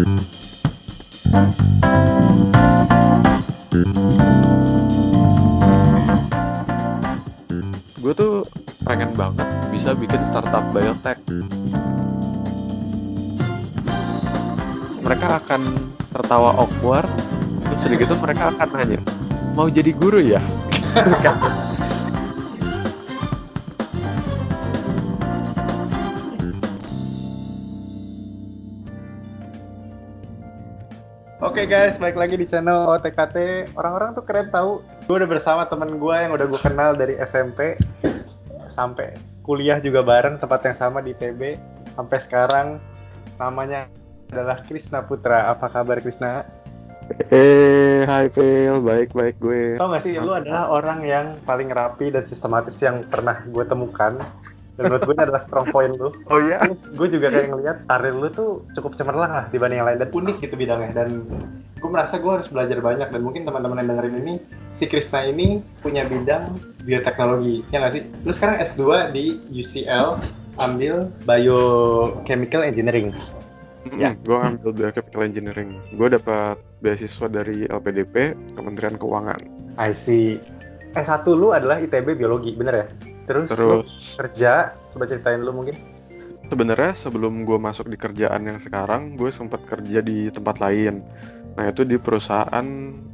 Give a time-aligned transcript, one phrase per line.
[0.00, 0.08] Gue
[8.16, 8.48] tuh
[8.88, 11.20] pengen banget bisa bikin startup biotech.
[15.04, 15.60] Mereka akan
[16.16, 17.10] tertawa awkward,
[17.68, 19.00] terus sedikit mereka akan nanya,
[19.52, 20.40] mau jadi guru ya?
[31.60, 33.36] Oke guys, balik lagi di channel OTKT.
[33.76, 34.80] Orang-orang tuh keren tahu.
[35.04, 37.76] Gue udah bersama temen gue yang udah gue kenal dari SMP
[38.64, 39.12] sampai
[39.44, 41.60] kuliah juga bareng tempat yang sama di TB
[41.92, 42.66] sampai sekarang
[43.36, 43.92] namanya
[44.32, 45.52] adalah Krisna Putra.
[45.52, 46.48] Apa kabar Krisna?
[47.28, 49.76] Eh, hai Phil, baik-baik gue.
[49.76, 54.16] Tau gak sih, lu adalah orang yang paling rapi dan sistematis yang pernah gue temukan.
[54.78, 56.10] Dan menurut gue ini adalah strong point lu.
[56.30, 56.62] Oh iya?
[56.62, 60.10] Terus gue juga kayak ngeliat karir lu tuh cukup cemerlang lah dibanding yang lain dan
[60.10, 61.08] unik gitu bidangnya dan
[61.80, 64.34] gue merasa gue harus belajar banyak dan mungkin teman-teman yang dengerin ini
[64.76, 68.02] si Krisna ini punya bidang bioteknologi ya nggak sih?
[68.24, 70.20] Lu sekarang S2 di UCL
[70.60, 73.16] ambil biochemical engineering.
[73.96, 75.80] Ya, gue ngambil biochemical engineering.
[75.96, 79.40] Gue dapat beasiswa dari LPDP, Kementerian Keuangan.
[79.80, 80.36] I see.
[80.92, 82.86] S1 lu adalah ITB biologi, bener ya?
[83.24, 85.76] Terus, Terus lu kerja, coba ceritain lu mungkin.
[86.50, 91.00] sebenarnya sebelum gue masuk di kerjaan yang sekarang, gue sempat kerja di tempat lain.
[91.54, 92.66] Nah itu di perusahaan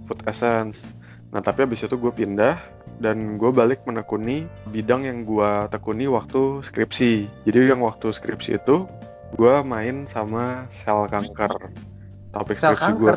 [0.09, 0.83] food essence.
[1.31, 2.57] Nah tapi abis itu gue pindah
[2.99, 7.29] dan gue balik menekuni bidang yang gue tekuni waktu skripsi.
[7.45, 8.89] Jadi yang waktu skripsi itu
[9.37, 11.53] gue main sama sel kanker.
[12.33, 13.13] Topik Sel skripsi gue.
[13.13, 13.17] kanker?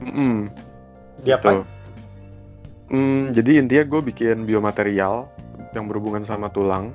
[0.00, 0.48] Mm-mm,
[1.24, 1.52] Dia gitu.
[1.52, 1.68] apa?
[2.88, 5.28] Hmm, jadi intinya gue bikin biomaterial
[5.76, 6.92] yang berhubungan sama tulang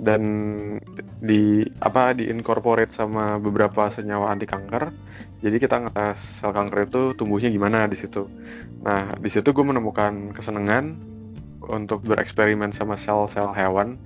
[0.00, 0.22] dan
[1.20, 4.88] di apa di incorporate sama beberapa senyawa anti kanker.
[5.44, 8.24] Jadi kita ngetes sel kanker itu tumbuhnya gimana di situ.
[8.80, 10.96] Nah, di situ gue menemukan kesenangan
[11.68, 14.00] untuk bereksperimen sama sel-sel hewan.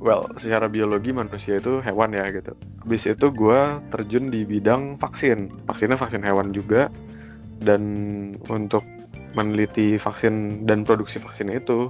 [0.00, 2.52] Well, secara biologi manusia itu hewan ya gitu.
[2.84, 5.48] Habis itu gue terjun di bidang vaksin.
[5.68, 6.92] Vaksinnya vaksin hewan juga.
[7.64, 7.82] Dan
[8.52, 8.84] untuk
[9.32, 11.88] meneliti vaksin dan produksi vaksin itu,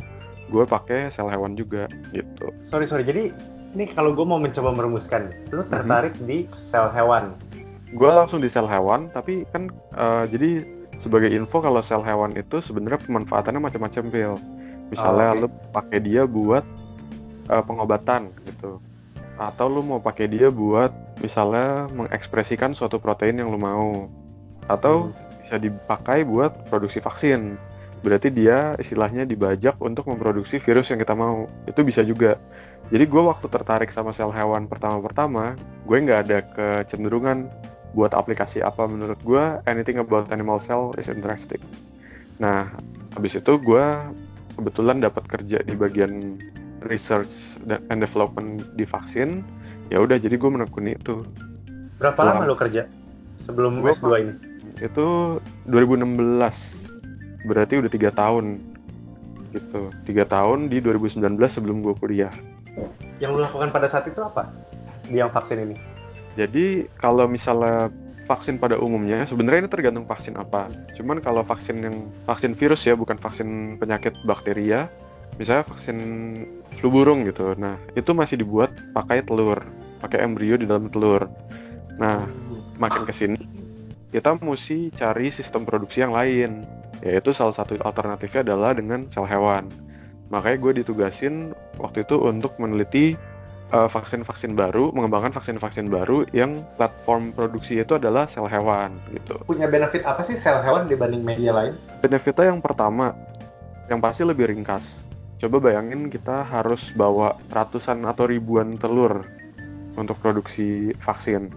[0.55, 2.55] gue pakai sel hewan juga gitu.
[2.63, 3.03] Sorry, sorry.
[3.03, 3.35] Jadi,
[3.75, 7.35] ini kalau gue mau mencoba merumuskan, lu tertarik di sel hewan.
[7.91, 9.67] Gue langsung di sel hewan, tapi kan
[9.99, 10.63] eh, jadi
[10.95, 14.35] sebagai info kalau sel hewan itu sebenarnya pemanfaatannya macam-macam pil.
[14.95, 15.41] Misalnya Oh, oke.
[15.43, 16.63] lu pakai dia buat
[17.51, 18.79] eh, pengobatan gitu,
[19.43, 24.07] atau lu mau pakai dia buat misalnya mengekspresikan suatu protein yang lu mau,
[24.71, 25.11] atau
[25.43, 27.59] bisa dipakai buat produksi vaksin.
[28.05, 31.49] Berarti dia istilahnya dibajak untuk memproduksi virus yang kita mau.
[31.65, 32.37] Itu bisa juga.
[32.93, 35.57] Jadi gue waktu tertarik sama sel hewan pertama-pertama,
[35.89, 37.49] gue nggak ada kecenderungan
[37.97, 41.65] buat aplikasi apa menurut gue anything about animal cell is interesting.
[42.37, 42.69] Nah,
[43.17, 43.85] habis itu gue
[44.61, 46.37] kebetulan dapat kerja di bagian
[46.85, 47.57] research
[47.89, 49.41] and development di vaksin.
[49.89, 51.25] Ya udah, jadi gue menekuni itu.
[51.97, 52.83] Berapa Selama- lama lu kerja
[53.49, 54.33] sebelum Gua- S2 ini?
[54.83, 55.39] Itu
[55.71, 56.91] 2016,
[57.45, 58.61] berarti udah tiga tahun
[59.55, 59.93] gitu.
[60.09, 62.33] Tiga tahun di 2019 sebelum gue kuliah.
[63.23, 64.51] Yang lu lakukan pada saat itu apa?
[65.07, 65.77] Di yang vaksin ini?
[66.35, 67.95] Jadi kalau misalnya
[68.25, 70.67] vaksin pada umumnya sebenarnya ini tergantung vaksin apa.
[70.99, 71.97] Cuman kalau vaksin yang
[72.27, 74.91] vaksin virus ya bukan vaksin penyakit bakteria,
[75.39, 75.99] misalnya vaksin
[76.67, 77.55] flu burung gitu.
[77.55, 79.63] Nah, itu masih dibuat pakai telur,
[80.03, 81.31] pakai embrio di dalam telur.
[82.01, 82.27] Nah,
[82.81, 83.39] makin ke sini
[84.15, 86.63] kita mesti cari sistem produksi yang lain.
[87.05, 89.69] Yaitu salah satu alternatifnya adalah dengan sel hewan.
[90.33, 93.15] Makanya gue ditugasin waktu itu untuk meneliti
[93.77, 99.37] uh, vaksin-vaksin baru, mengembangkan vaksin-vaksin baru yang platform produksi itu adalah sel hewan gitu.
[99.45, 101.77] Punya benefit apa sih sel hewan dibanding media lain?
[102.01, 103.13] Benefitnya yang pertama,
[103.93, 105.05] yang pasti lebih ringkas.
[105.37, 109.29] Coba bayangin kita harus bawa ratusan atau ribuan telur
[110.01, 111.53] untuk produksi vaksin.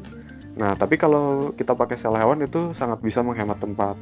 [0.58, 3.96] Nah, tapi kalau kita pakai sel hewan itu sangat bisa menghemat tempat.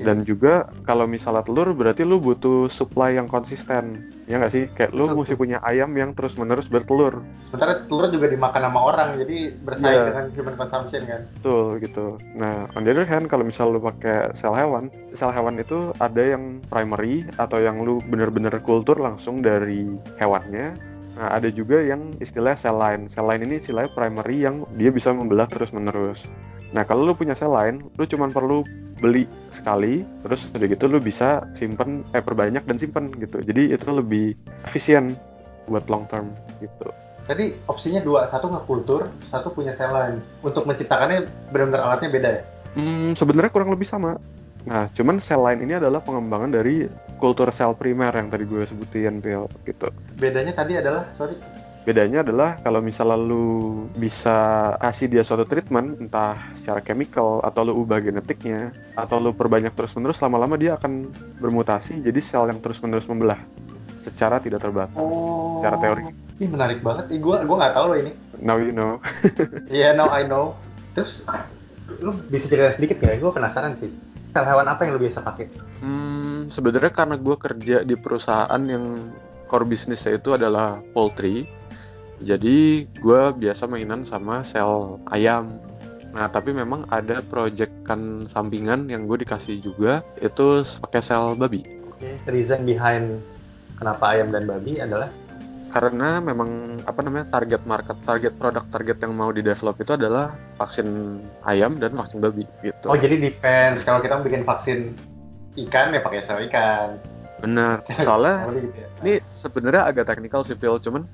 [0.00, 0.08] Oke.
[0.08, 4.08] Dan juga kalau misalnya telur berarti lu butuh supply yang konsisten.
[4.24, 4.64] Ya nggak sih?
[4.72, 7.20] Kayak lu Betul, mesti punya ayam yang terus-menerus bertelur.
[7.52, 10.04] Sementara telur juga dimakan sama orang, jadi bersaing Iya.
[10.08, 11.20] dengan human consumption kan.
[11.36, 12.06] Betul gitu.
[12.32, 16.22] Nah, on the other hand, kalau misal lu pakai sel hewan, sel hewan itu ada
[16.24, 19.84] yang primary atau yang lu bener-bener kultur langsung dari
[20.16, 20.80] hewannya.
[21.20, 23.04] Nah, ada juga yang istilah sel line.
[23.04, 26.32] Sel line ini istilahnya primary yang dia bisa membelah terus-menerus.
[26.70, 28.62] Nah, kalau lu punya sel line, lu cuma perlu
[29.00, 33.40] beli sekali, terus udah gitu lu bisa simpen, eh perbanyak dan simpen gitu.
[33.40, 35.16] Jadi itu lebih efisien
[35.66, 36.30] buat long term
[36.60, 36.92] gitu.
[37.24, 40.18] Tadi opsinya dua, satu ngekultur, satu punya sel line.
[40.42, 42.42] Untuk menciptakannya benar-benar alatnya beda ya?
[42.74, 44.18] Hmm, sebenarnya kurang lebih sama.
[44.66, 49.22] Nah, cuman sel line ini adalah pengembangan dari kultur sel primer yang tadi gue sebutin,
[49.22, 49.88] Pil, gitu.
[50.18, 51.38] Bedanya tadi adalah, sorry,
[51.80, 57.72] Bedanya adalah kalau misalnya lu bisa kasih dia suatu treatment, entah secara chemical atau lu
[57.80, 61.08] ubah genetiknya, atau lu perbanyak terus-menerus, lama-lama dia akan
[61.40, 63.40] bermutasi jadi sel yang terus-menerus membelah
[63.96, 64.96] secara tidak terbatas,
[65.60, 66.02] secara teori.
[66.40, 67.12] Ih menarik banget.
[67.12, 68.12] Ih, gua gua nggak tahu loh ini.
[68.40, 69.00] Now you know.
[69.68, 70.56] Iya, yeah, now I know.
[70.96, 71.24] Terus
[72.00, 73.20] lu bisa cerita sedikit nggak?
[73.20, 73.92] Gue penasaran sih.
[74.32, 75.52] Sel hewan apa yang lu biasa pakai?
[75.84, 79.12] Hmm, sebenarnya karena gue kerja di perusahaan yang
[79.50, 81.44] core bisnisnya itu adalah poultry,
[82.20, 85.56] jadi gue biasa mainan sama sel ayam.
[86.12, 91.64] Nah tapi memang ada proyekkan sampingan yang gue dikasih juga itu pakai sel babi.
[91.88, 92.04] Oke.
[92.04, 92.12] Okay.
[92.28, 93.24] Reason behind
[93.80, 95.08] kenapa ayam dan babi adalah
[95.70, 100.34] karena memang apa namanya target market target produk target yang mau di develop itu adalah
[100.58, 102.90] vaksin ayam dan vaksin babi gitu.
[102.90, 104.92] Oh jadi depends kalau kita bikin vaksin
[105.56, 106.98] ikan ya pakai sel ikan.
[107.40, 107.86] Benar.
[108.06, 108.88] Soalnya gitu ya?
[109.00, 111.08] ini sebenarnya agak teknikal sih Phil, cuman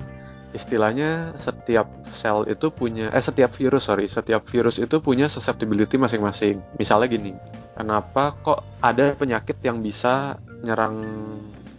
[0.54, 4.06] istilahnya setiap sel itu punya eh setiap virus sorry.
[4.06, 6.62] Setiap virus itu punya susceptibility masing-masing.
[6.78, 7.32] Misalnya gini
[7.74, 11.02] kenapa kok ada penyakit yang bisa nyerang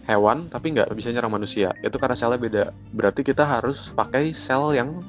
[0.08, 1.72] hewan tapi nggak bisa nyerang manusia?
[1.80, 2.64] Itu karena selnya beda.
[2.92, 5.04] Berarti kita harus pakai sel yang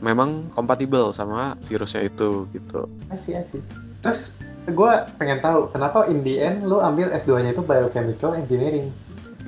[0.00, 2.88] memang kompatibel sama virusnya itu gitu.
[3.12, 3.62] Asih asih
[4.00, 4.32] terus
[4.64, 8.88] gue pengen tahu kenapa in the end lo ambil S2 nya itu biochemical engineering?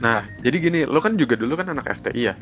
[0.00, 2.34] Nah jadi gini lo kan juga dulu kan anak FTI ya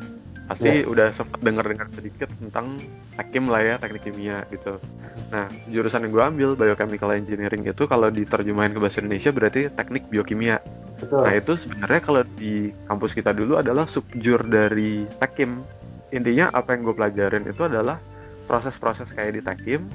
[0.51, 0.91] pasti yes.
[0.91, 2.83] udah sempat dengar-dengar sedikit tentang
[3.15, 4.75] tekim lah ya teknik kimia gitu.
[5.31, 10.11] Nah jurusan yang gue ambil biochemical engineering itu kalau diterjemahin ke bahasa Indonesia berarti teknik
[10.11, 10.59] biokimia.
[10.99, 11.23] Betul.
[11.23, 15.63] Nah itu sebenarnya kalau di kampus kita dulu adalah subjur dari tekim.
[16.11, 17.95] Intinya apa yang gue pelajarin itu adalah
[18.51, 19.87] proses-proses kayak di tekim,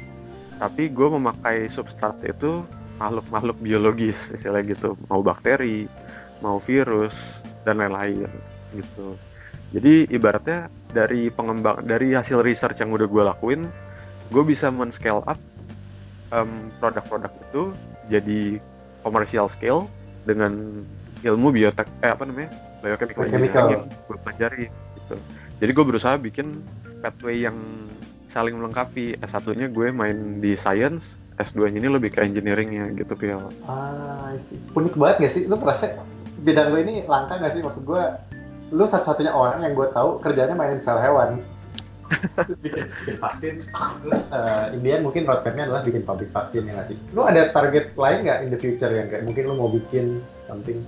[0.57, 2.65] tapi gue memakai substrat itu
[2.97, 5.85] makhluk-makhluk biologis istilah gitu, mau bakteri,
[6.41, 8.25] mau virus dan lain-lain
[8.73, 9.21] gitu.
[9.75, 13.61] Jadi ibaratnya dari pengembang dari hasil research yang udah gue lakuin,
[14.31, 15.39] gue bisa men-scale up
[16.31, 17.63] um, produk-produk itu
[18.07, 18.63] jadi
[19.03, 19.91] commercial scale
[20.27, 20.83] dengan
[21.23, 22.51] ilmu biotek eh apa namanya
[22.83, 25.17] biochemical engineering yang gue pelajari gitu.
[25.59, 26.61] Jadi gue berusaha bikin
[27.01, 27.57] pathway yang
[28.29, 29.17] saling melengkapi.
[29.25, 33.41] S1-nya gue main di science, S2-nya ini lebih ke engineeringnya gitu, Pil.
[33.65, 34.37] Ah,
[34.77, 35.43] unik banget gak sih?
[35.49, 35.97] Lu merasa
[36.45, 37.65] bidang lo ini langka gak sih?
[37.65, 38.03] Maksud gue
[38.75, 41.43] lu satu-satunya orang yang gue tahu kerjanya mainin sel hewan.
[42.63, 43.55] Bikin, bikin vaksin.
[44.07, 46.99] Terus uh, Indian mungkin roadmapnya adalah bikin pabrik vaksin ya nggak sih?
[47.11, 50.87] Lu ada target lain nggak in the future yang kayak mungkin lu mau bikin something?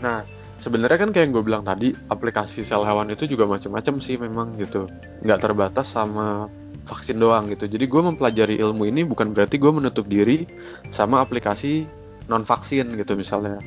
[0.00, 0.24] Nah
[0.64, 4.56] sebenarnya kan kayak yang gue bilang tadi aplikasi sel hewan itu juga macam-macam sih memang
[4.56, 4.88] gitu.
[5.28, 6.48] Nggak terbatas sama
[6.88, 7.68] vaksin doang gitu.
[7.68, 10.48] Jadi gue mempelajari ilmu ini bukan berarti gue menutup diri
[10.88, 11.84] sama aplikasi
[12.32, 13.60] non vaksin gitu misalnya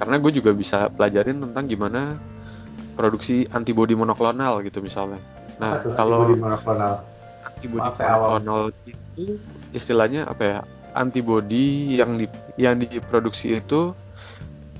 [0.00, 2.16] karena gue juga bisa pelajarin tentang gimana
[2.96, 5.20] produksi antibodi monoklonal gitu misalnya.
[5.60, 6.92] Nah, kalau antibodi monoklonal,
[7.44, 9.24] antibodi ya, monoklonal itu
[9.76, 10.58] istilahnya apa ya?
[10.96, 12.26] Antibodi yang di
[12.56, 13.92] yang diproduksi itu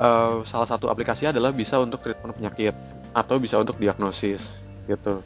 [0.00, 2.72] uh, salah satu aplikasi adalah bisa untuk treatment penyakit
[3.12, 5.20] atau bisa untuk diagnosis gitu.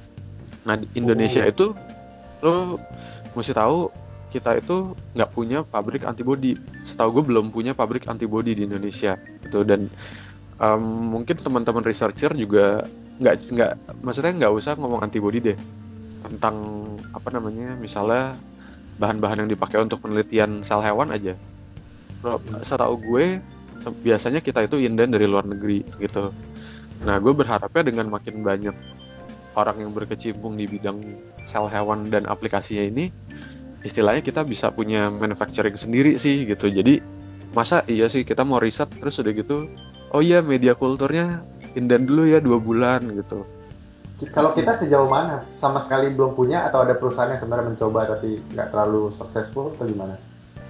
[0.67, 1.53] Nah, di Indonesia oh.
[1.55, 1.67] itu
[2.43, 2.83] lo
[3.39, 3.95] mesti tahu
[4.35, 6.59] kita itu nggak punya pabrik antibody.
[6.83, 9.15] Setahu gue belum punya pabrik antibody di Indonesia
[9.45, 9.93] gitu dan
[10.59, 12.89] um, mungkin teman-teman researcher juga
[13.23, 13.73] nggak nggak
[14.03, 15.59] maksudnya nggak usah ngomong antibody deh
[16.25, 16.57] tentang
[17.13, 18.35] apa namanya misalnya
[18.99, 21.35] bahan-bahan yang dipakai untuk penelitian sel hewan aja.
[22.65, 23.39] Setahu gue
[24.01, 26.33] biasanya kita itu inden dari luar negeri gitu.
[27.05, 28.73] Nah gue berharapnya dengan makin banyak
[29.55, 31.05] orang yang berkecimpung di bidang
[31.45, 33.13] sel hewan dan aplikasinya ini
[33.85, 37.05] istilahnya kita bisa punya manufacturing sendiri sih gitu jadi
[37.55, 39.71] masa iya sih kita mau riset terus udah gitu
[40.11, 41.43] oh iya media kulturnya
[41.75, 43.43] inden dulu ya dua bulan gitu.
[44.31, 45.43] Kalau kita sejauh mana?
[45.59, 49.85] Sama sekali belum punya atau ada perusahaan yang sebenarnya mencoba tapi nggak terlalu successful atau
[49.91, 50.15] gimana?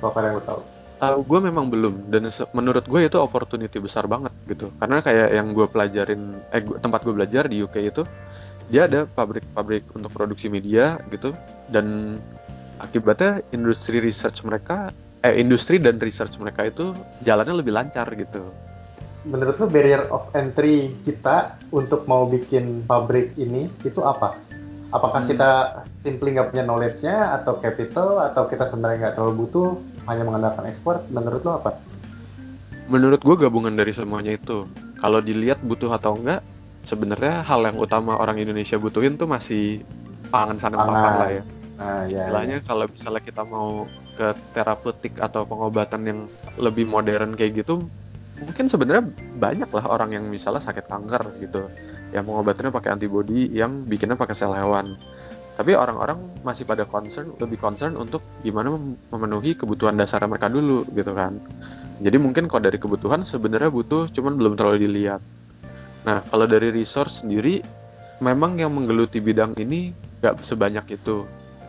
[0.00, 0.60] So far yang lo tahu.
[0.98, 2.24] Tahu gue memang belum dan
[2.56, 4.72] menurut gue itu opportunity besar banget gitu.
[4.80, 8.02] Karena kayak yang gue pelajarin eh gua, tempat gue belajar di UK itu
[8.72, 11.36] dia ada pabrik-pabrik untuk produksi media gitu.
[11.68, 12.18] Dan
[12.80, 14.88] akibatnya industri research mereka
[15.24, 16.92] eh industri dan research mereka itu
[17.24, 18.52] jalannya lebih lancar gitu.
[19.24, 24.36] Menurut lo barrier of entry kita untuk mau bikin pabrik ini itu apa?
[24.92, 25.30] Apakah hmm.
[25.32, 25.50] kita
[26.04, 29.80] simply nggak punya knowledge-nya atau capital atau kita sebenarnya nggak terlalu butuh
[30.12, 31.00] hanya mengandalkan ekspor?
[31.08, 31.80] Menurut lo apa?
[32.92, 34.68] Menurut gue gabungan dari semuanya itu.
[35.00, 36.44] Kalau dilihat butuh atau enggak,
[36.84, 39.80] sebenarnya hal yang utama orang Indonesia butuhin tuh masih
[40.28, 40.92] pangan sana Pangan.
[40.92, 41.42] papan lah ya.
[41.74, 42.28] Nah, ya.
[42.28, 46.20] Istilahnya kalau misalnya kita mau ke terapeutik atau pengobatan yang
[46.56, 47.86] lebih modern kayak gitu,
[48.38, 51.66] mungkin sebenarnya banyak lah orang yang misalnya sakit kanker gitu,
[52.14, 54.94] yang pengobatannya pakai antibody yang bikinnya pakai sel hewan.
[55.54, 60.82] Tapi orang-orang masih pada concern, lebih concern untuk gimana mem- memenuhi kebutuhan dasar mereka dulu
[60.98, 61.38] gitu kan.
[62.02, 65.22] Jadi mungkin kalau dari kebutuhan sebenarnya butuh, cuman belum terlalu dilihat.
[66.02, 67.62] Nah kalau dari resource sendiri,
[68.18, 71.22] memang yang menggeluti bidang ini nggak sebanyak itu.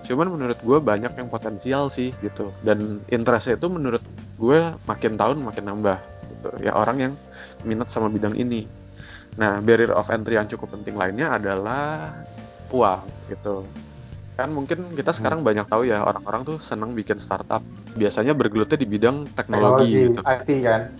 [0.05, 2.53] Cuman menurut gue banyak yang potensial sih gitu.
[2.61, 4.01] Dan interestnya itu menurut
[4.37, 5.97] gue makin tahun makin nambah.
[6.29, 6.49] Gitu.
[6.65, 7.13] Ya orang yang
[7.65, 8.69] minat sama bidang ini.
[9.35, 12.13] Nah barrier of entry yang cukup penting lainnya adalah
[12.69, 13.01] uang
[13.33, 13.65] gitu.
[14.35, 17.65] Kan mungkin kita sekarang banyak tahu ya orang-orang tuh seneng bikin startup.
[17.95, 20.19] Biasanya bergelutnya di bidang teknologi, gitu.
[20.19, 20.91] IT kan.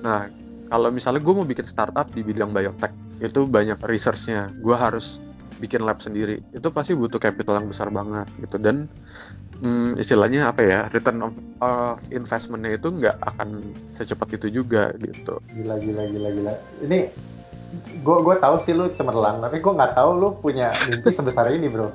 [0.00, 0.32] Nah,
[0.72, 2.88] kalau misalnya gue mau bikin startup di bidang biotech,
[3.20, 4.48] itu banyak researchnya.
[4.64, 5.20] Gue harus
[5.60, 6.40] bikin lab sendiri.
[6.56, 8.56] Itu pasti butuh capital yang besar banget gitu.
[8.56, 8.88] Dan
[9.60, 15.36] mm, istilahnya apa ya, return of, of investmentnya itu nggak akan secepat itu juga gitu.
[15.52, 16.52] Gila gila gila gila.
[16.82, 16.98] Ini
[18.00, 21.68] gue gue tahu sih lu cemerlang, tapi gue nggak tahu lu punya mimpi sebesar ini
[21.70, 21.92] bro.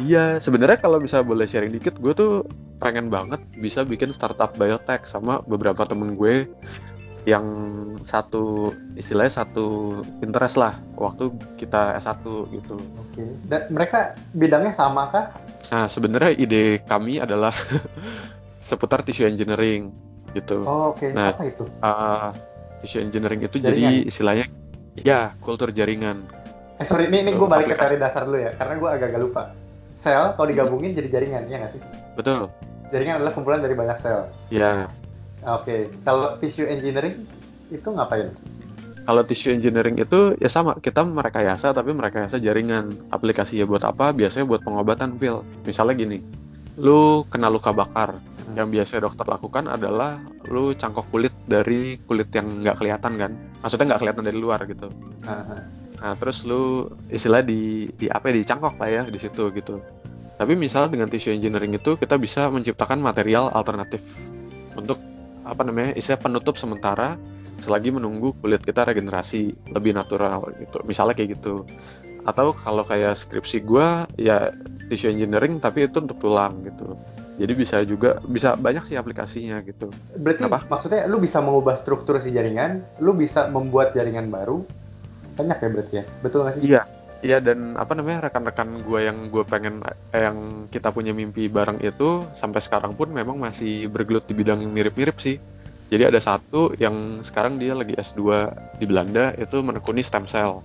[0.00, 2.48] Iya, sebenarnya kalau bisa boleh sharing dikit, gue tuh
[2.80, 6.48] pengen banget bisa bikin startup biotech sama beberapa temen gue
[7.28, 7.44] yang
[8.00, 12.76] satu istilahnya satu interest lah waktu kita S1 gitu.
[12.80, 13.24] Oke.
[13.44, 15.26] Dan mereka bidangnya sama kah?
[15.70, 17.52] Nah, sebenarnya ide kami adalah
[18.58, 19.92] seputar tissue engineering
[20.32, 20.64] gitu.
[20.64, 21.12] Oh, Oke.
[21.12, 21.64] Nah, Apa itu?
[21.84, 22.32] Uh,
[22.80, 23.76] tissue engineering itu Jaringan.
[23.76, 24.46] jadi istilahnya
[24.96, 26.24] ya kultur jaringan.
[26.80, 29.20] Eh sorry, ini, ini gue Tuh, balik ke teori dasar dulu ya, karena gue agak-agak
[29.20, 29.42] lupa.
[29.92, 31.80] Sel kalau digabungin jadi jaringan, ya nggak sih?
[32.16, 32.48] Betul.
[32.88, 34.32] Jaringan adalah kumpulan dari banyak sel.
[34.48, 34.88] Ya,
[35.44, 35.88] Oke.
[36.04, 37.24] Kalau tissue engineering
[37.72, 38.32] itu ngapain?
[39.00, 42.94] Kalau tissue engineering itu ya sama, kita merekayasa tapi merekayasa jaringan.
[43.08, 44.12] Aplikasinya buat apa?
[44.12, 45.40] Biasanya buat pengobatan pil.
[45.64, 46.18] Misalnya gini,
[46.76, 48.20] lu kena luka bakar.
[48.50, 50.18] Yang biasa dokter lakukan adalah
[50.50, 53.32] lu cangkok kulit dari kulit yang nggak kelihatan kan.
[53.62, 54.90] Maksudnya nggak kelihatan dari luar gitu.
[55.24, 55.58] Aha.
[56.00, 59.78] Nah, terus lu istilah di di apa ya, dicangkok lah ya di situ gitu.
[60.40, 64.00] Tapi misalnya dengan tissue engineering itu kita bisa menciptakan material alternatif
[64.72, 64.96] untuk
[65.44, 65.96] apa namanya?
[65.96, 67.16] istilah penutup sementara
[67.60, 70.80] selagi menunggu kulit kita regenerasi lebih natural gitu.
[70.88, 71.68] Misalnya kayak gitu.
[72.24, 74.52] Atau kalau kayak skripsi gua ya
[74.88, 76.96] tissue engineering tapi itu untuk tulang gitu.
[77.40, 79.88] Jadi bisa juga bisa banyak sih aplikasinya gitu.
[80.20, 80.68] Berarti Apa?
[80.68, 84.60] maksudnya lu bisa mengubah struktur si jaringan, lu bisa membuat jaringan baru.
[85.40, 86.04] Banyak ya berarti ya?
[86.20, 86.62] Betul nggak sih?
[86.68, 86.84] Iya,
[87.20, 91.80] iya dan apa namanya rekan-rekan gue yang gue pengen eh, yang kita punya mimpi bareng
[91.84, 95.36] itu sampai sekarang pun memang masih bergelut di bidang yang mirip-mirip sih.
[95.90, 98.22] Jadi ada satu yang sekarang dia lagi S2
[98.78, 100.62] di Belanda itu menekuni stem cell.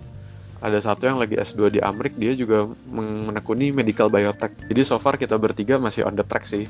[0.62, 4.54] Ada satu yang lagi S2 di Amrik dia juga men- menekuni medical biotech.
[4.70, 6.70] Jadi so far kita bertiga masih on the track sih.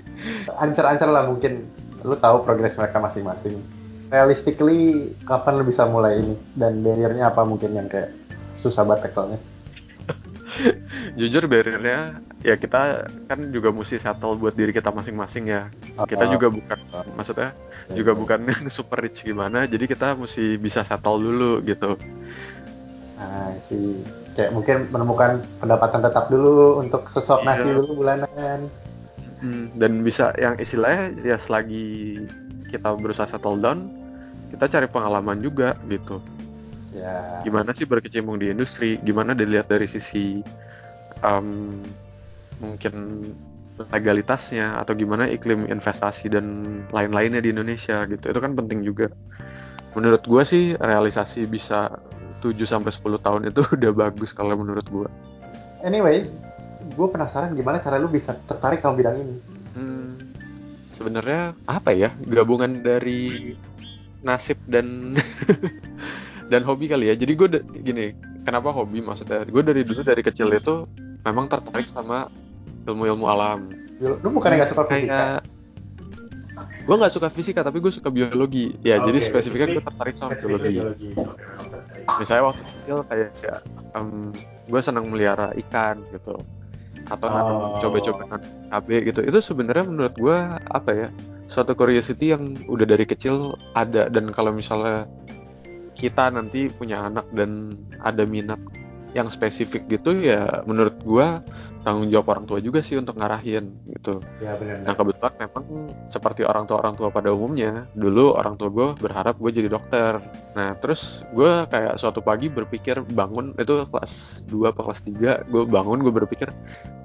[0.62, 1.66] Ancer-ancer lah mungkin
[2.06, 3.58] lu tahu progres mereka masing-masing.
[4.08, 6.34] Realistically, kapan lu bisa mulai ini?
[6.56, 8.14] Dan barriernya apa mungkin yang kayak
[8.58, 9.38] susah banget tackle-nya?
[11.20, 15.70] Jujur barriernya ya kita kan juga mesti settle buat diri kita masing-masing ya.
[16.04, 16.30] Kita Ah.
[16.30, 16.78] juga bukan
[17.14, 17.50] maksudnya
[17.90, 21.96] juga bukan yang super rich gimana jadi kita mesti bisa settle dulu gitu
[23.16, 23.98] Nah, sih
[24.36, 27.74] kayak mungkin menemukan pendapatan tetap dulu untuk sesuap nasi Iya.
[27.74, 28.70] dulu bulanan.
[29.38, 32.22] Hmm, dan bisa yang istilahnya ya selagi
[32.68, 33.90] kita berusaha settle down
[34.50, 36.22] kita cari pengalaman juga gitu
[36.98, 37.46] Ya.
[37.46, 40.42] gimana sih berkecimpung di industri gimana dilihat dari sisi
[41.22, 41.78] em,
[42.58, 43.22] mungkin
[43.78, 46.46] legalitasnya atau gimana iklim investasi dan
[46.90, 49.06] lain-lainnya di Indonesia gitu itu kan penting juga
[49.94, 51.86] menurut gua sih realisasi bisa
[52.42, 55.06] 7 sampai 10 tahun itu udah bagus kalau menurut gua
[55.78, 56.26] Anyway,
[56.98, 59.36] gue penasaran gimana cara lu bisa tertarik sama bidang ini.
[59.78, 60.10] Hmm,
[60.90, 63.54] sebenarnya apa ya gabungan dari
[64.26, 65.14] nasib dan
[66.48, 67.14] dan hobi kali ya.
[67.14, 67.48] Jadi gue
[67.84, 68.06] gini,
[68.42, 69.44] kenapa hobi maksudnya?
[69.48, 70.88] Gue dari dulu dari kecil itu
[71.22, 72.26] memang tertarik sama
[72.88, 73.68] ilmu-ilmu alam.
[74.00, 75.44] Lu bukannya nggak suka fisika?
[76.88, 78.72] Gue nggak suka fisika tapi gue suka biologi.
[78.80, 80.80] Ya jadi Oke, spesifiknya gue tertarik sama biologi.
[82.16, 83.30] Misalnya waktu kecil kayak
[83.92, 84.32] em,
[84.68, 86.40] gue senang melihara ikan gitu
[87.08, 87.80] atau Oh.
[87.80, 88.36] coba-coba
[88.68, 90.38] cabai gitu itu sebenarnya menurut gue
[90.68, 91.08] apa ya
[91.48, 95.08] suatu curiosity yang udah dari kecil ada dan kalau misalnya
[95.98, 97.74] kita nanti punya anak dan
[98.06, 98.62] ada minat
[99.16, 101.42] yang spesifik gitu ya menurut gua
[101.88, 104.20] tanggung jawab orang tua juga sih untuk ngarahin gitu.
[104.44, 104.84] Ya benar.
[104.84, 105.64] Nah kebetulan memang
[106.12, 110.20] seperti orang tua orang tua pada umumnya dulu orang tua gue berharap gue jadi dokter.
[110.52, 115.62] Nah terus gue kayak suatu pagi berpikir bangun itu kelas 2 atau kelas 3 gue
[115.64, 116.52] bangun gue berpikir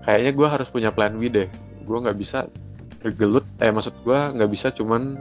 [0.03, 1.47] kayaknya gue harus punya plan B deh.
[1.87, 2.51] Gue nggak bisa
[2.99, 5.15] bergelut eh maksud gue nggak bisa cuman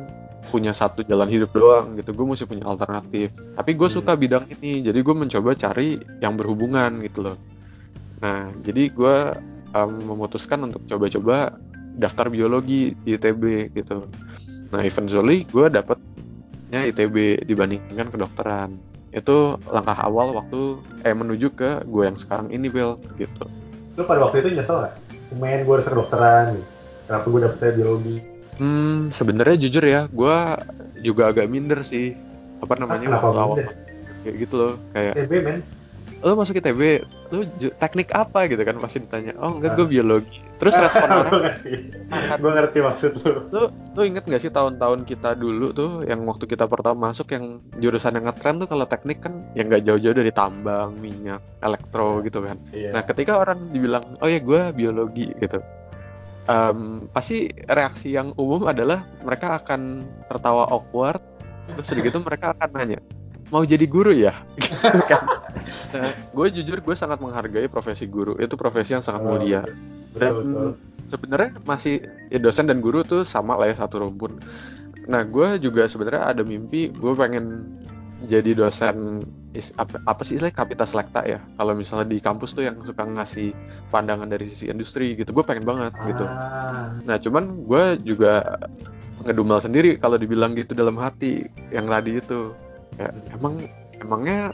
[0.53, 3.97] punya satu jalan hidup doang gitu gue mesti punya alternatif tapi gue Hmm.
[3.97, 7.37] suka bidang ini jadi gue mencoba cari yang berhubungan gitu loh
[8.21, 9.17] nah jadi gue
[9.73, 11.57] um, memutuskan untuk coba-coba
[11.97, 14.05] daftar biologi di ITB gitu
[14.69, 18.77] nah eventually gue dapetnya ITB dibandingkan kedokteran
[19.13, 23.49] itu langkah awal waktu eh menuju ke gue yang sekarang ini Bill gitu
[23.93, 24.95] Lu pada waktu itu nyesel nggak?
[25.37, 26.57] Lumayan gue harus kedokteran.
[27.05, 28.17] Kenapa gue dapetnya biologi?
[28.63, 30.37] Hmm, sebenarnya jujur ya, gue
[31.03, 32.15] juga agak minder sih.
[32.63, 33.57] Apa namanya Ah, waktu awal
[34.23, 35.59] kayak gitu loh, kayak TB men.
[36.23, 37.03] lo masuk ITB,
[37.35, 37.43] lo
[37.75, 39.35] teknik apa gitu kan pasti ditanya.
[39.43, 39.77] Oh enggak, Ah.
[39.83, 40.39] gue biologi.
[40.63, 41.59] Terus respon gue orang,
[42.39, 43.31] gue ngerti maksud lu.
[43.51, 43.63] lo
[43.99, 48.15] lo inget gak sih tahun-tahun kita dulu tuh, yang waktu kita pertama masuk yang jurusan
[48.15, 52.63] yang ngetren tuh kalau teknik kan yang nggak jauh-jauh dari tambang, minyak, elektro gitu kan.
[52.71, 52.95] Iya.
[52.95, 55.59] Nah, ketika orang dibilang, oh ya gue biologi gitu,
[56.47, 61.23] em, pasti reaksi yang umum adalah mereka akan tertawa awkward,
[61.79, 62.99] terus udah gitu mereka akan nanya,
[63.53, 64.35] mau jadi guru ya?
[64.59, 65.23] Gitu kan.
[65.93, 69.63] Nah, gue jujur gue sangat menghargai profesi guru, itu profesi yang sangat mulia.
[70.13, 70.33] Betul, Dan
[71.13, 74.41] sebenarnya masih ya dosen dan guru tuh sama lah ya satu rumpun.
[75.07, 77.77] Nah, gue juga sebenarnya ada mimpi gue pengen
[78.27, 81.39] jadi dosen is- apa, apa sih istilahnya kapita selekta ya.
[81.59, 83.53] Kalau misalnya di kampus tuh yang suka ngasih
[83.91, 86.25] pandangan dari sisi industri gitu, gue pengen banget gitu.
[86.27, 88.59] Ah, Nah, cuman gue juga
[89.27, 92.55] ngedumel sendiri kalau dibilang gitu dalam hati yang tadi itu.
[93.01, 93.59] Ya, emang
[93.99, 94.53] emangnya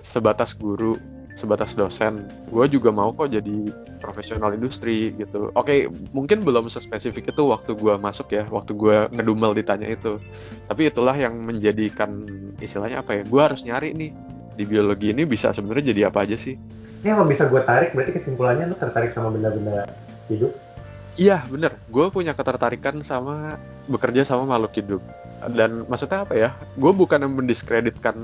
[0.00, 0.96] sebatas guru,
[1.40, 3.72] sebatas dosen, gue juga mau kok jadi
[4.04, 5.48] profesional industri gitu.
[5.56, 10.20] Oke, mungkin belum sespesifik itu waktu gue masuk ya, waktu gue ngedumel ditanya itu.
[10.68, 12.28] Tapi itulah yang menjadikan
[12.60, 13.22] istilahnya apa ya?
[13.24, 14.12] Gue harus nyari nih
[14.60, 16.60] di biologi ini bisa sebenarnya jadi apa aja sih?
[17.00, 19.88] ini yang bisa gue tarik berarti kesimpulannya lu tertarik sama benda-benda
[20.28, 20.52] hidup.
[21.16, 23.56] Iya bener, gue punya ketertarikan sama
[23.88, 25.02] bekerja sama makhluk hidup.
[25.56, 26.50] Dan maksudnya apa ya?
[26.76, 28.16] Gue bukan yang mendiskreditkan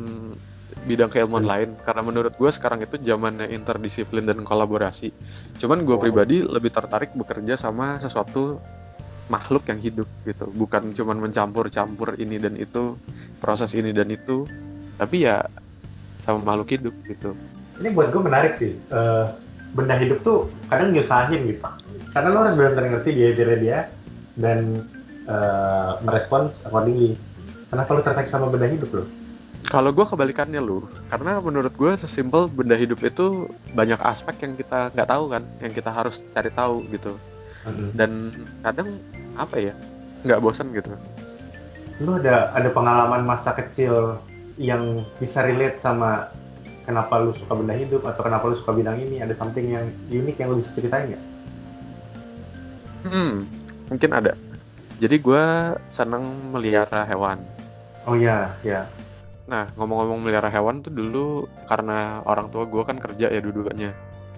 [0.86, 1.52] bidang keilmuan Hmm.
[1.52, 5.10] lain, karena menurut gue sekarang itu zamannya interdisiplin dan kolaborasi.
[5.58, 6.02] Cuman gue Oh.
[6.02, 8.62] pribadi lebih tertarik bekerja sama sesuatu
[9.26, 12.94] makhluk yang hidup gitu, bukan cuman mencampur-campur ini dan itu,
[13.42, 14.46] proses ini dan itu,
[14.94, 15.42] tapi ya
[16.22, 17.34] sama makhluk hidup gitu.
[17.82, 18.78] Ini buat gue menarik sih.
[18.78, 19.26] Eh,
[19.74, 21.66] benda hidup tuh kadang nyusahin gitu.
[22.14, 23.78] Karena lo harus benar-benar ngerti behavior dia
[24.38, 24.86] dan
[25.26, 27.18] eh, merespons accordingly.
[27.66, 29.04] Kenapa lo tertarik sama benda hidup lo?
[29.66, 34.94] Kalau gue kebalikannya lu, karena menurut gue sesimpel benda hidup itu banyak aspek yang kita
[34.94, 37.18] nggak tahu kan, yang kita harus cari tahu gitu.
[37.98, 38.30] Dan
[38.62, 39.02] kadang
[39.34, 39.74] apa ya,
[40.22, 40.94] nggak bosan gitu.
[41.98, 44.22] Lo ada ada pengalaman masa kecil
[44.54, 46.30] yang bisa relate sama
[46.86, 49.18] kenapa lu suka benda hidup atau kenapa lu suka bidang ini?
[49.18, 51.24] Ada something yang unik yang lu bisa ceritain nggak?
[53.10, 53.50] Hmm,
[53.90, 54.38] mungkin ada.
[55.02, 55.44] Jadi gue
[55.90, 57.42] seneng melihara hewan.
[58.06, 58.86] Oh iya, ya.
[59.46, 63.94] Nah, ngomong-ngomong melihara hewan tuh dulu karena orang tua gue kan kerja ya dua-duanya.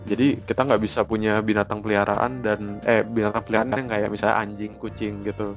[0.09, 4.73] Jadi kita nggak bisa punya binatang peliharaan dan eh binatang peliharaan yang kayak misalnya anjing,
[4.77, 5.57] kucing gitu.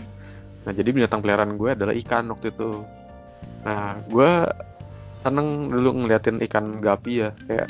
[0.68, 2.84] Nah jadi binatang peliharaan gue adalah ikan waktu itu.
[3.68, 4.32] Nah gue
[5.22, 7.70] seneng dulu ngeliatin ikan gapi ya kayak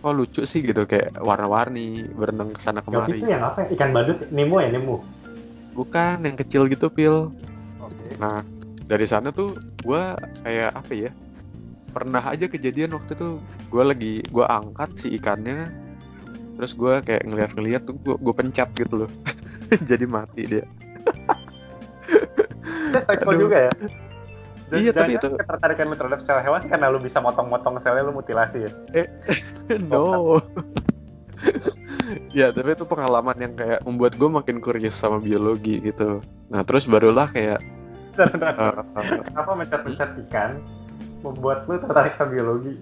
[0.00, 3.18] oh lucu sih gitu kayak warna-warni berenang ke sana Gapi kemari.
[3.20, 3.74] itu yang apa ya?
[3.74, 4.18] Ikan badut?
[4.30, 5.02] Nemo ya, Nemo?
[5.74, 7.30] Bukan yang kecil gitu pil.
[7.82, 8.06] Oke.
[8.18, 8.42] Nah,
[8.88, 11.10] dari sana tuh gua kayak apa ya?
[11.92, 13.36] Pernah aja kejadian waktu itu
[13.68, 15.68] gua lagi gua angkat si ikannya,
[16.56, 19.10] terus gua kayak ngeliat-ngeliat tuh gua, gua pencet gitu loh.
[19.90, 20.64] Jadi mati dia.
[22.88, 23.36] Aduh.
[23.36, 23.72] juga ya?
[24.68, 28.12] Dan Iya, tapi itu- ketertarikan lu terhadap sel hewan karena lu bisa motong-motong selnya lu
[28.12, 28.70] mutilasi ya?
[29.92, 30.40] no.
[32.38, 36.20] ya, tapi itu pengalaman yang kayak membuat gue makin curious sama biologi gitu.
[36.52, 37.64] Nah, terus barulah kayak
[38.18, 38.74] Bentar, bentar.
[38.98, 40.50] eh, Kenapa mencet-mencet ikan
[41.22, 42.74] membuat lu tertarik ke biologi?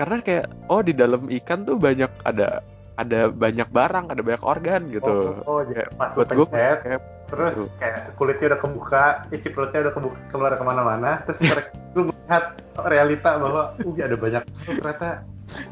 [0.00, 2.64] karena kayak oh di dalam ikan tuh banyak ada
[2.96, 5.44] ada banyak barang, ada banyak organ gitu.
[5.44, 7.64] Oh, oh, jadi Kayak pas buat gue pencet, kayak terus gitu.
[7.76, 12.44] kayak kulitnya udah kebuka, isi perutnya udah kebuka, keluar ke mana-mana, terus ter- lu melihat
[12.88, 15.08] realita bahwa, uh ada banyak oh, ternyata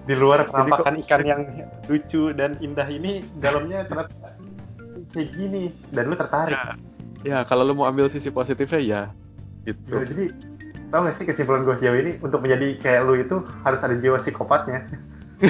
[0.05, 1.41] di luar penampakan ikan yang
[1.89, 4.13] lucu dan indah ini dalamnya ternyata
[5.17, 6.53] kayak gini dan lu tertarik.
[6.53, 6.77] Ya,
[7.45, 9.03] kalau lu mau ambil sisi positifnya ya
[9.65, 9.91] gitu.
[9.91, 10.25] Ya, jadi
[10.89, 14.17] tau gak sih kesimpulan gue sejauh ini untuk menjadi kayak lu itu harus ada jiwa
[14.23, 14.87] psikopatnya.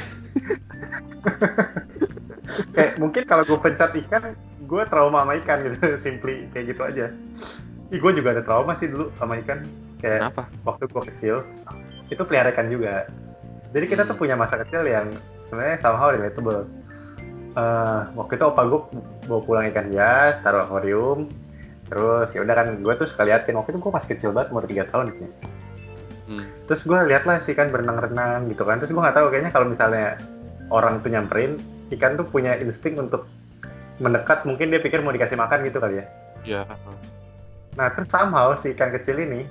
[2.74, 7.07] kayak mungkin kalau gue pencet ikan gue trauma sama ikan gitu simply kayak gitu aja
[7.88, 9.64] Ih, gue juga ada trauma sih dulu sama ikan
[10.00, 10.42] kayak Kenapa?
[10.64, 11.37] waktu gue kecil
[12.09, 13.04] itu pelihara ikan juga
[13.72, 14.22] jadi kita tuh Hmm.
[14.24, 15.12] punya masa kecil yang
[15.48, 16.64] sebenarnya somehow relatable
[17.59, 18.81] Eh, waktu itu opa gue
[19.26, 21.26] bawa pulang ikan hias taruh akuarium
[21.88, 23.57] terus ya udah kan gue tuh suka liatin.
[23.57, 25.27] Waktu itu gue masih kecil banget umur 3 tahun gitu
[26.29, 26.44] Hmm.
[26.68, 28.77] terus gue liat lah sih kan berenang-renang gitu kan.
[28.77, 30.20] Terus gue nggak tahu kayaknya kalau misalnya
[30.68, 31.57] orang tuh nyamperin
[31.96, 33.24] ikan tuh punya insting untuk
[33.96, 34.44] mendekat.
[34.44, 36.07] Mungkin dia pikir mau dikasih makan gitu kali ya.
[36.44, 36.62] Ya.
[37.74, 39.48] nah terus somehow si ikan kecil ini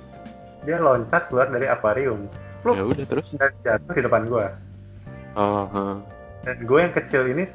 [0.62, 2.30] dia loncat keluar dari akuarium.
[2.30, 3.26] Ya Pluk, udah terus.
[3.34, 4.46] dan jatuh di depan gue
[5.34, 5.94] Oh, huh.
[6.42, 7.46] dan gue yang kecil ini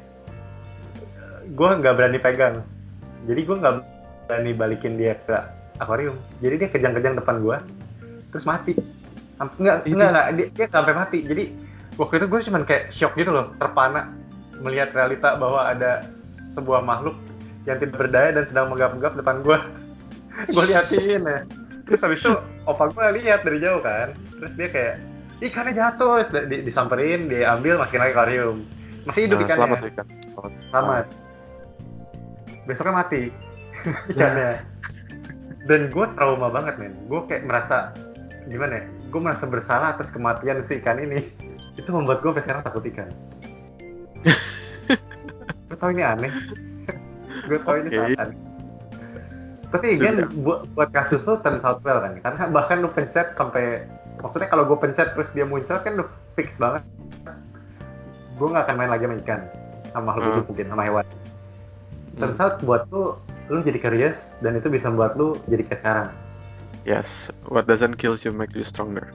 [1.48, 2.60] gue nggak berani pegang.
[3.24, 3.74] Jadi gue nggak
[4.24, 5.36] berani balikin dia ke
[5.76, 6.16] akuarium.
[6.40, 7.56] Jadi dia kejang-kejang depan gue
[8.30, 8.74] terus mati.
[9.36, 11.18] Samp- nggak Itu- nggak nggak dia, dia sampai mati.
[11.22, 11.44] Jadi
[11.94, 14.10] waktu itu gue cuman kayak shock gitu loh terpana.
[14.62, 16.06] Melihat realita bahwa ada
[16.54, 17.18] sebuah makhluk
[17.66, 19.58] yang tidak berdaya dan sedang menggap-gap depan gue
[20.54, 21.38] gue liatin ya.
[21.84, 22.32] Terus habis itu
[22.64, 24.14] opa gue lihat dari jauh kan.
[24.40, 24.94] Terus dia kayak
[25.42, 26.22] ikannya jatuh.
[26.30, 28.56] Terus di- disamperin diambil masukin lagi ke akuarium.
[29.04, 29.60] Masih hidup Nah, ikannya.
[29.68, 30.06] selamat ikan.
[30.34, 30.52] Selamat.
[30.72, 31.06] selamat.
[32.64, 33.22] Besoknya mati
[34.08, 34.60] ikannya
[35.64, 36.94] dan gue trauma banget men.
[37.08, 37.92] Gue kayak merasa
[38.44, 41.24] gimana ya gue merasa bersalah atas kematian si ikan ini.
[41.80, 43.08] Itu membuat gue sampai sekarang takut ikan.
[45.64, 46.30] Gue tau ini aneh?
[47.48, 47.96] Gue tau ini Oke.
[47.98, 48.38] sangat aneh
[49.74, 50.30] tapi again Iya.
[50.46, 52.14] buat, buat kasus tuh turns out well kan?
[52.22, 53.82] Karena bahkan lu pencet sampai
[54.22, 56.06] maksudnya kalau gue pencet terus dia muncul kan lu
[56.38, 56.86] fix banget.
[58.38, 59.40] Gue nggak akan main lagi sama ikan
[59.90, 60.46] sama makhluk Hmm.
[60.46, 61.06] mungkin sama hewan.
[61.10, 62.18] Hmm.
[62.22, 63.18] turns out buat lu
[63.52, 66.08] lu jadi curious dan itu bisa membuat lu jadi kayak sekarang.
[66.84, 69.08] Yes, what doesn't kill you make you stronger.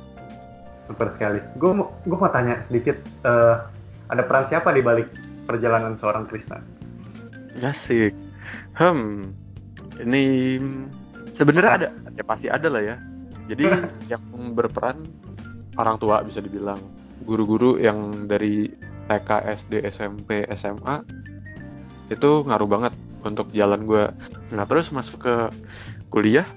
[0.90, 1.38] super sekali.
[1.62, 3.56] Gue mau gue mau tanya sedikit eh,
[4.10, 5.06] ada peran siapa di balik
[5.46, 6.58] perjalanan seorang Krishna
[7.62, 8.18] Asik.
[8.74, 9.36] Hmm,
[10.02, 10.58] ini
[11.38, 11.88] sebenarnya ada,
[12.18, 12.96] ya pasti ada lah ya.
[13.46, 13.70] Jadi
[14.12, 14.24] yang
[14.58, 15.06] berperan
[15.78, 16.80] orang tua bisa dibilang,
[17.28, 18.72] guru-guru yang dari
[19.12, 21.04] TK, SD, SMP, SMA
[22.10, 24.06] itu ngaruh banget untuk jalan gue.
[24.54, 25.36] Nah terus masuk ke
[26.10, 26.48] kuliah,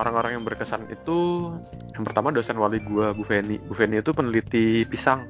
[0.00, 1.50] orang-orang yang berkesan itu
[1.96, 3.56] yang pertama dosen wali gue, Bu Feni.
[3.62, 5.24] Bu Feni itu peneliti pisang.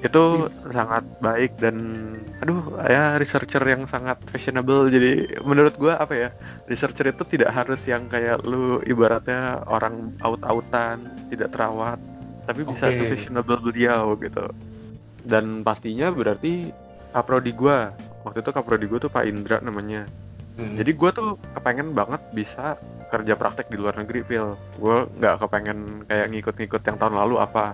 [0.00, 1.76] Itu sangat baik dan
[2.40, 6.28] aduh ya researcher yang sangat fashionable jadi menurut gua apa ya
[6.72, 12.00] researcher itu tidak harus yang kayak lu ibaratnya orang out-outan tidak terawat
[12.48, 12.96] tapi bisa Oke.
[12.96, 14.48] se-fashionable beliau gitu
[15.28, 16.72] dan pastinya berarti
[17.12, 20.04] kaprodi gua waktu itu kaprodi gua tuh Pak Indra namanya
[20.58, 20.76] Hmm.
[20.76, 22.74] jadi gua tuh kepengen banget bisa
[23.08, 27.72] kerja praktek di luar negeri pil gue nggak kepengen kayak ngikut-ngikut yang tahun lalu apa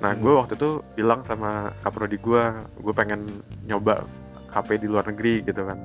[0.00, 0.20] nah Hmm.
[0.20, 2.42] gue waktu itu bilang sama kaprodi gue
[2.80, 3.24] gue pengen
[3.64, 4.04] nyoba
[4.50, 5.78] KP di luar negeri gitu kan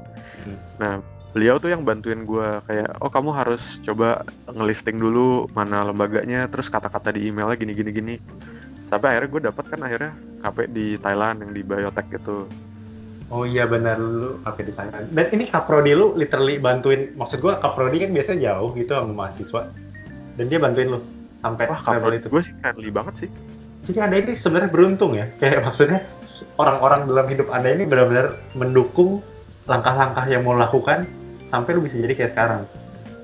[0.43, 0.57] Hmm.
[0.79, 0.93] nah
[1.31, 6.67] beliau tuh yang bantuin gue kayak oh kamu harus coba ngelisting dulu mana lembaganya terus
[6.67, 8.15] kata-kata di emailnya gini gini gini
[8.87, 12.45] sampai akhirnya gue dapet kan akhirnya KP di Thailand yang di biotech gitu
[13.29, 13.99] oh iya benar.
[13.99, 17.13] Lu apa di Thailand dan ini kaprodi lu literally bantuin.
[17.15, 19.61] Maksud gue kaprodi kan biasanya jauh gitu sama mahasiswa.
[20.35, 20.99] Dan dia bantuin lu
[21.43, 22.27] sampai wah kaprodi itu.
[22.31, 23.29] gue sih friendly banget sih.
[23.83, 25.27] Jadi anda ini sebenarnya beruntung ya.
[25.43, 25.99] Kayak maksudnya
[26.55, 29.19] orang-orang dalam hidup anda ini benar-benar mendukung
[29.67, 31.07] langkah-langkah yang mau lakukan
[31.51, 32.63] sampai lu bisa jadi kayak sekarang.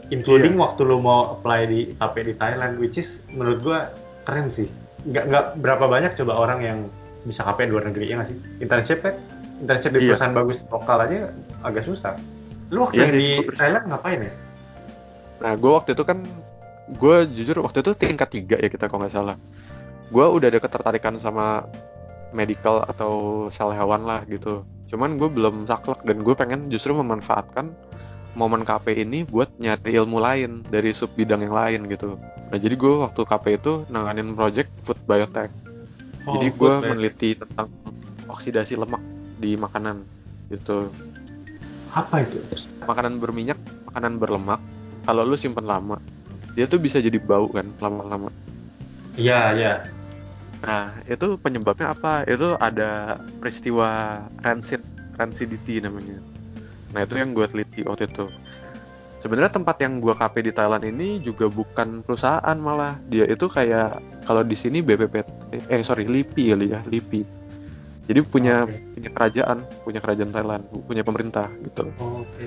[0.10, 0.64] Including Iya.
[0.66, 3.80] waktu lu mau apply di KP di Thailand which is menurut gua
[4.28, 4.68] keren sih.
[5.08, 6.80] Nggak nggak berapa banyak coba orang yang
[7.24, 8.38] bisa KP di luar negeri ya nggak sih?
[8.60, 9.16] Internship kan
[9.60, 10.16] internship di Iya.
[10.16, 11.18] perusahaan bagus lokal aja
[11.62, 12.14] agak susah
[12.70, 13.58] lu waktu Iya sih, di.
[13.58, 14.34] Thailand ngapain ya
[15.40, 16.20] Nah, gue waktu itu kan,
[17.00, 19.40] gue jujur waktu itu tingkat tiga ya kita kalau nggak salah.
[20.12, 21.64] Gue udah ada ketertarikan sama
[22.36, 24.68] medical atau sel hewan lah gitu.
[24.92, 27.72] Cuman gue belum saklek dan gue pengen justru memanfaatkan
[28.36, 32.20] momen KP ini buat nyari ilmu lain dari sub bidang yang lain gitu.
[32.20, 35.50] Nah, jadi gue waktu KP itu nanganin project food biotech.
[36.30, 37.72] jadi gue meneliti tentang
[38.28, 39.02] oksidasi lemak
[39.40, 40.04] di makanan
[40.52, 40.92] gitu.
[41.90, 42.38] apa itu
[42.86, 43.58] makanan berminyak,
[43.90, 44.62] makanan berlemak,
[45.10, 45.98] kalau lu simpen lama,
[46.54, 48.30] dia tuh bisa jadi bau kan lama-lama.
[49.18, 49.74] iya iya
[50.60, 52.28] Nah, itu penyebabnya apa?
[52.28, 54.84] Itu ada peristiwa rancid,
[55.16, 56.20] rancidity namanya.
[56.92, 58.28] Nah, itu yang gue teliti waktu itu.
[59.20, 63.00] Sebenarnya tempat yang gue KP di Thailand ini juga bukan perusahaan malah.
[63.08, 67.39] Dia itu kayak kalau di sini BPPT, eh sorry LIPI kali ya, LIPI.
[68.10, 68.82] Jadi punya Oke.
[68.98, 71.94] punya kerajaan, punya kerajaan Thailand, punya pemerintah gitu.
[72.02, 72.46] Oh, oke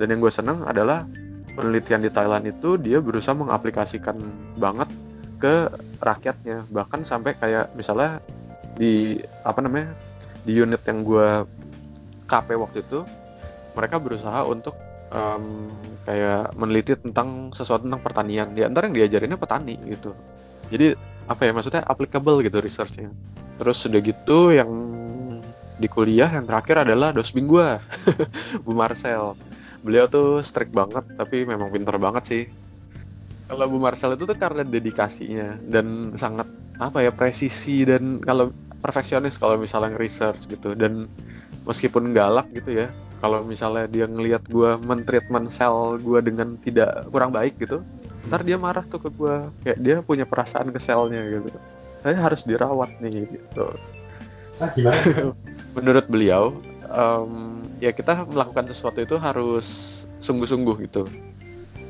[0.00, 1.04] Dan yang gue seneng adalah
[1.52, 4.16] penelitian di Thailand itu dia berusaha mengaplikasikan
[4.56, 4.88] banget
[5.36, 5.68] ke
[6.00, 6.64] rakyatnya.
[6.72, 8.24] Bahkan sampai kayak misalnya
[8.74, 9.92] di apa namanya
[10.42, 11.28] di unit yang gue
[12.24, 13.04] KP waktu itu
[13.76, 14.74] mereka berusaha untuk
[15.14, 15.70] um,
[16.04, 20.12] kayak meneliti tentang sesuatu tentang pertanian ya ntar yang diajarinnya petani gitu
[20.68, 23.10] jadi apa ya maksudnya applicable gitu researchnya.
[23.60, 24.70] Terus sudah gitu yang
[25.74, 27.68] di kuliah yang terakhir adalah dosbing gue
[28.64, 29.34] Bu Marcel.
[29.84, 32.42] Beliau tuh strict banget tapi memang pinter banget sih.
[33.48, 36.48] Kalau Bu Marcel itu tuh karena dedikasinya dan sangat
[36.80, 38.50] apa ya presisi dan kalau
[38.82, 40.76] perfeksionis kalau misalnya research gitu.
[40.76, 41.08] Dan
[41.64, 42.88] meskipun galak gitu ya
[43.24, 47.80] kalau misalnya dia ngelihat gue mentreatment sel gue dengan tidak kurang baik gitu
[48.28, 49.34] ntar dia marah tuh ke gue
[49.64, 51.52] kayak dia punya perasaan ke selnya gitu.
[52.00, 53.66] Saya harus dirawat nih gitu.
[54.60, 55.32] Ah, gimana?
[55.76, 56.56] Menurut beliau
[56.88, 59.66] um, ya kita melakukan sesuatu itu harus
[60.24, 61.04] sungguh-sungguh gitu.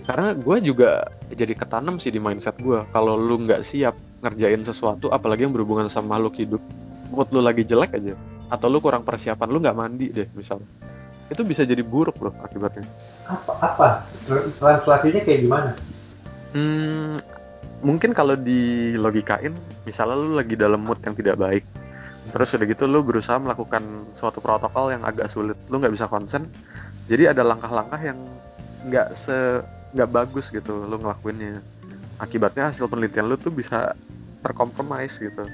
[0.04, 5.08] Karena gue juga jadi ketanam sih di mindset gue kalau lu nggak siap ngerjain sesuatu
[5.14, 6.62] apalagi yang berhubungan sama makhluk hidup
[7.08, 8.12] mood lu lagi jelek aja
[8.52, 10.68] atau lu kurang persiapan lu nggak mandi deh misalnya
[11.32, 12.84] itu bisa jadi buruk loh akibatnya.
[13.24, 13.88] Apa apa?
[14.60, 15.72] Translasinya kayak gimana
[16.54, 17.14] hmm,
[17.82, 19.52] mungkin kalau di logikain
[19.84, 21.64] misalnya lu lagi dalam mood yang tidak baik
[22.32, 23.84] terus udah gitu lu berusaha melakukan
[24.16, 26.48] suatu protokol yang agak sulit lu nggak bisa konsen
[27.04, 28.16] jadi ada langkah-langkah yang
[28.88, 29.60] nggak se
[29.94, 31.60] nggak bagus gitu lu ngelakuinnya.
[32.16, 33.92] Akibatnya hasil penelitian lu tuh bisa
[34.40, 35.44] terkompromis gitu.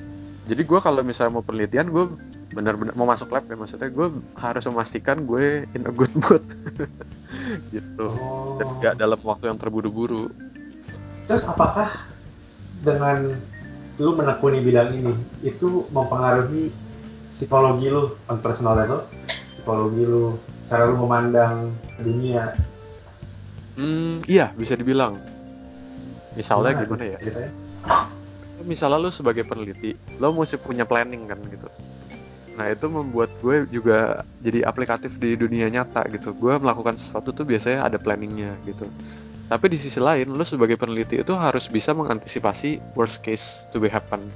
[0.46, 2.04] Jadi gue kalau misalnya mau penelitian gue
[2.50, 6.42] benar-benar mau masuk lab ya maksudnya gue harus memastikan gue in a good mood.
[7.74, 8.06] Gitu.
[8.06, 8.58] Oh.
[8.58, 10.30] dan gak dalam waktu yang terburu-buru
[11.30, 12.10] terus apakah
[12.82, 13.38] dengan
[14.02, 15.14] lu menekuni bidang ini
[15.46, 16.74] itu mempengaruhi
[17.30, 19.06] psikologi lu on personal level
[19.54, 20.34] psikologi lu
[20.66, 21.70] cara lu memandang
[22.02, 22.58] dunia
[23.78, 25.22] hmm iya bisa dibilang
[26.34, 27.48] misalnya gimana, gimana ya, ya?
[28.66, 31.70] misalnya lu sebagai peneliti lo mesti punya planning kan gitu
[32.58, 36.36] Nah itu membuat gue juga jadi aplikatif di dunia nyata gitu.
[36.36, 38.84] Gue melakukan sesuatu tuh biasanya ada planningnya gitu.
[39.50, 43.90] Tapi di sisi lain, lo sebagai peneliti itu harus bisa mengantisipasi worst case to be
[43.90, 44.30] happen.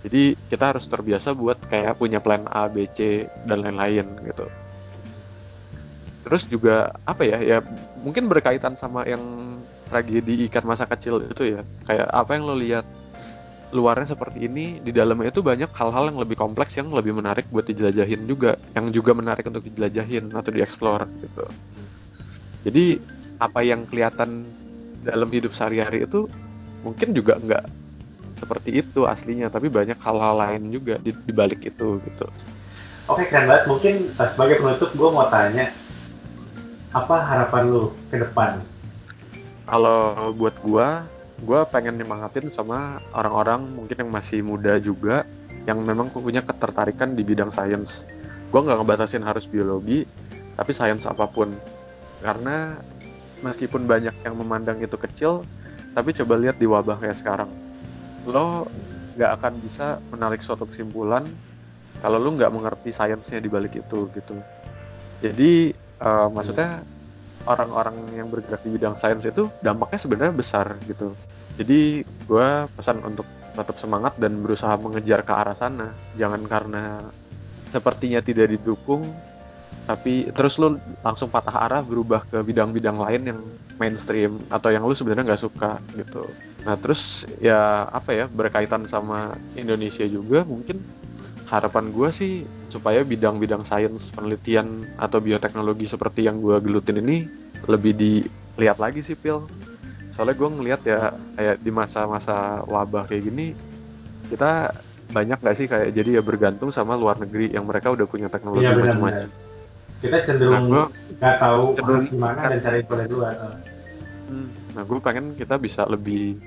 [0.00, 4.48] Jadi kita harus terbiasa buat kayak punya plan A, B, C dan lain-lain gitu.
[6.24, 7.44] Terus juga apa ya?
[7.44, 7.58] Ya
[8.00, 9.20] mungkin berkaitan sama yang
[9.92, 11.62] tragedi ikan masa kecil itu ya.
[11.84, 12.88] Kayak apa yang lo lihat
[13.74, 17.66] luarnya seperti ini di dalamnya itu banyak hal-hal yang lebih kompleks yang lebih menarik buat
[17.66, 21.44] dijelajahin juga yang juga menarik untuk dijelajahin atau dieksplor gitu
[22.62, 23.02] jadi
[23.38, 24.46] apa yang kelihatan
[25.04, 26.26] dalam hidup sehari-hari itu
[26.84, 27.64] mungkin juga nggak
[28.34, 32.26] seperti itu aslinya tapi banyak hal-hal lain juga di, di balik itu gitu.
[33.08, 33.64] Oke keren banget.
[33.68, 35.70] Mungkin eh, sebagai penutup gue mau tanya
[36.94, 38.62] apa harapan lu ke depan?
[39.64, 40.88] Kalau buat gue
[41.44, 45.28] gue pengen nyemangatin sama orang-orang mungkin yang masih muda juga
[45.64, 48.08] yang memang punya ketertarikan di bidang sains.
[48.52, 50.08] Gue nggak ngebatasin harus biologi
[50.56, 51.52] tapi sains apa pun.
[52.24, 52.80] Karena
[53.44, 55.44] meskipun banyak yang memandang itu kecil
[55.92, 57.52] tapi coba lihat di wabah kayak sekarang
[58.24, 58.64] lo
[59.14, 61.28] nggak akan bisa menarik suatu kesimpulan
[62.00, 64.34] kalau lo nggak mengerti sainsnya di balik itu gitu
[65.20, 66.82] jadi uh, maksudnya
[67.44, 71.12] orang-orang yang bergerak di bidang sains itu dampaknya sebenarnya besar gitu.
[71.60, 75.92] Jadi gue pesan untuk tetap semangat dan berusaha mengejar ke arah sana.
[76.18, 77.08] Jangan karena
[77.70, 79.06] sepertinya tidak didukung,
[79.84, 83.40] tapi terus lu langsung patah arah berubah ke bidang-bidang lain yang
[83.76, 86.24] mainstream atau yang lu sebenarnya nggak suka gitu.
[86.64, 90.80] Nah terus ya apa ya berkaitan sama Indonesia juga mungkin
[91.44, 92.34] harapan gue sih
[92.72, 97.28] supaya bidang-bidang sains penelitian atau bioteknologi seperti yang gue gelutin ini
[97.68, 99.44] lebih dilihat lagi sih Pil
[100.08, 103.46] soalnya gue ngeliat ya kayak di masa-masa wabah kayak gini
[104.32, 104.72] kita
[105.12, 108.66] banyak gak sih kayak jadi ya bergantung sama luar negeri yang mereka udah punya teknologi
[108.66, 109.43] iya, macam-macam
[110.00, 110.88] kita cenderung nah,
[111.20, 113.34] nggak tahu cenderung gimana dan cari dari luar.
[114.24, 116.40] Hmm, nah gue pengen kita bisa lebih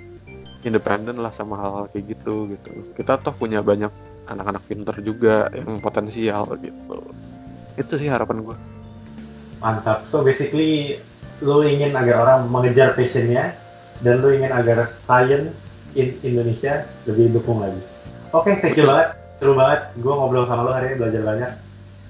[0.66, 2.72] independen lah sama hal-hal kayak gitu gitu.
[2.98, 3.90] Kita toh punya banyak
[4.28, 7.00] anak-anak pinter juga yang potensial gitu.
[7.78, 8.58] Itu sih harapan gue
[9.62, 10.06] mantap.
[10.10, 11.02] So basically
[11.42, 13.54] lo ingin agar orang mengejar passionnya
[14.02, 17.82] dan lo ingin agar science in Indonesia lebih dukung lagi.
[18.34, 18.94] Oke okay, thank you Betul.
[18.94, 19.08] banget.
[19.38, 19.80] Seru banget.
[20.02, 21.52] Gue ngobrol sama lo hari ini belajar banyak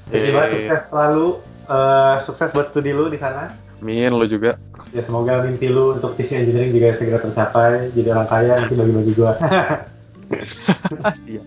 [0.10, 1.28] thank you banget sukses selalu
[1.68, 4.58] uh, sukses buat studi lo di sana Min, lo juga.
[4.90, 9.14] Ya semoga mimpi lu untuk tissue engineering juga segera tercapai, jadi orang kaya nanti bagi-bagi
[9.14, 9.34] gua.
[11.24, 11.40] Iya.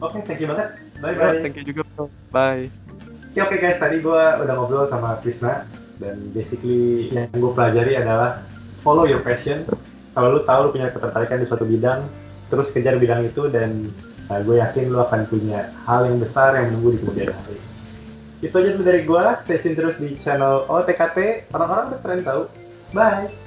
[0.00, 0.80] Oke, okay, thank you banget.
[1.04, 1.44] Bye bye.
[1.44, 1.84] thank you juga.
[2.32, 2.72] Bye.
[3.36, 5.68] Oke, okay, okay, guys, tadi gue udah ngobrol sama Krisna
[6.00, 8.40] dan basically yang gue pelajari adalah
[8.80, 9.68] follow your passion.
[10.16, 12.08] Kalau lu tahu lu punya ketertarikan di suatu bidang,
[12.48, 13.92] terus kejar bidang itu dan
[14.24, 17.58] Nah, gue yakin lu akan punya hal yang besar yang menunggu di kemudian hari.
[18.40, 19.24] Itu aja dari gue.
[19.44, 21.48] Stay tune terus di channel OTKT.
[21.52, 22.42] Orang-orang udah keren tahu.
[22.96, 23.43] Bye.